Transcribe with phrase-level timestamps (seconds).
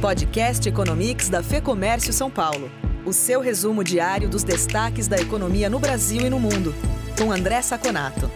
[0.00, 2.70] Podcast Economics da Fê Comércio São Paulo.
[3.04, 6.72] O seu resumo diário dos destaques da economia no Brasil e no mundo.
[7.18, 8.30] Com André Saconato.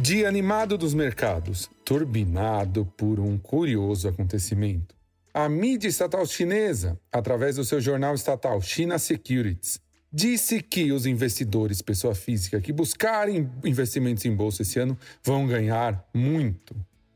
[0.00, 4.92] Dia animado dos mercados, turbinado por um curioso acontecimento.
[5.32, 9.78] A mídia estatal chinesa, através do seu jornal estatal China Securities,
[10.12, 16.04] disse que os investidores, pessoa física, que buscarem investimentos em bolsa esse ano vão ganhar
[16.12, 16.74] muito.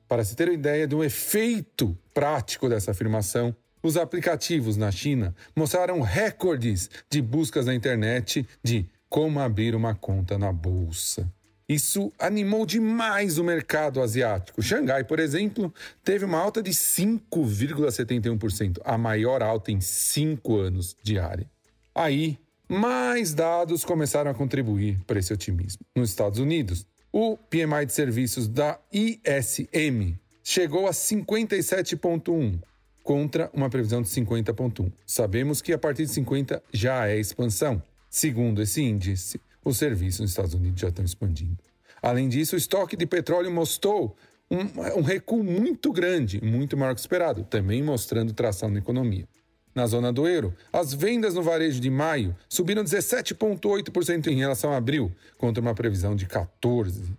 [0.08, 6.00] Para se ter uma ideia do efeito prático dessa afirmação, os aplicativos na China mostraram
[6.00, 11.30] recordes de buscas na internet de como abrir uma conta na bolsa.
[11.68, 14.62] Isso animou demais o mercado asiático.
[14.62, 21.46] Xangai, por exemplo, teve uma alta de 5,71%, a maior alta em cinco anos diária.
[21.94, 25.84] Aí, mais dados começaram a contribuir para esse otimismo.
[25.94, 32.60] Nos Estados Unidos, o PMI de serviços da ISM chegou a 57,1
[33.02, 34.92] contra uma previsão de 50,1.
[35.06, 37.82] Sabemos que a partir de 50 já é expansão.
[38.10, 41.58] Segundo esse índice, os serviços nos Estados Unidos já estão expandindo.
[42.02, 44.16] Além disso, o estoque de petróleo mostrou
[44.50, 49.26] um, um recuo muito grande, muito maior que esperado, também mostrando tração na economia.
[49.74, 54.76] Na zona do euro, as vendas no varejo de maio subiram 17,8% em relação a
[54.76, 57.16] abril, contra uma previsão de 14%.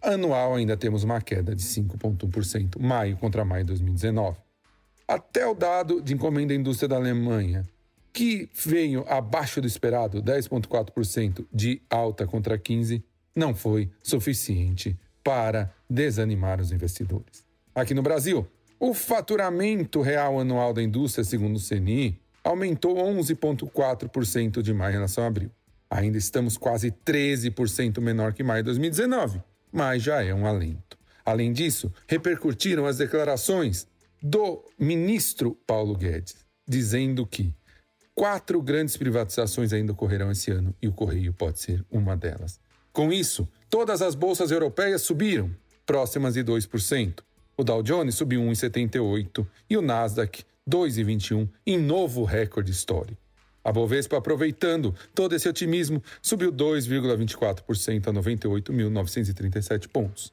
[0.00, 4.38] Anual ainda temos uma queda de 5,1%, maio contra maio de 2019.
[5.06, 7.64] Até o dado de encomenda da indústria da Alemanha,
[8.12, 13.02] que veio abaixo do esperado, 10,4% de alta contra 15%,
[13.34, 17.44] não foi suficiente para desanimar os investidores.
[17.74, 18.46] Aqui no Brasil,
[18.80, 25.24] o faturamento real anual da indústria, segundo o CNI, aumentou 11,4% de maio em relação
[25.24, 25.50] a abril.
[25.90, 30.98] Ainda estamos quase 13% menor que maio de 2019, mas já é um alento.
[31.24, 33.86] Além disso, repercutiram as declarações
[34.22, 37.54] do ministro Paulo Guedes, dizendo que
[38.14, 42.60] quatro grandes privatizações ainda ocorrerão esse ano e o Correio pode ser uma delas.
[42.92, 45.50] Com isso, todas as bolsas europeias subiram,
[45.86, 47.27] próximas de 2%.
[47.60, 53.20] O Dow Jones subiu 1,78 e o Nasdaq 2,21 em novo recorde histórico.
[53.64, 60.32] A Bovespa, aproveitando todo esse otimismo, subiu 2,24% a 98.937 pontos.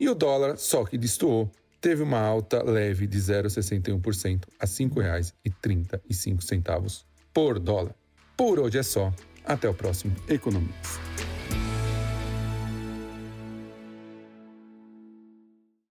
[0.00, 1.48] E o dólar, só que destoou,
[1.80, 7.94] teve uma alta leve de 0,61% a R$ 5,35 por dólar.
[8.36, 9.14] Por hoje é só.
[9.44, 10.98] Até o próximo Economics.